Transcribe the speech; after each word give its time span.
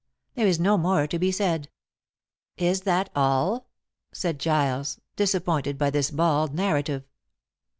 There 0.33 0.47
is 0.47 0.59
no 0.59 0.79
more 0.79 1.05
to 1.05 1.19
be 1.19 1.31
said." 1.31 1.69
"Is 2.57 2.81
that 2.89 3.11
all?" 3.15 3.67
said 4.11 4.39
Giles, 4.39 4.99
disappointed 5.15 5.77
by 5.77 5.91
this 5.91 6.09
bald 6.09 6.55
narrative. 6.55 7.03